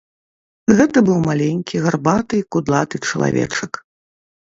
Гэта 0.79 1.03
быў 1.09 1.19
маленькі, 1.27 1.83
гарбаты 1.85 2.43
і 2.43 2.49
кудлаты 2.55 3.05
чалавечак. 3.11 3.71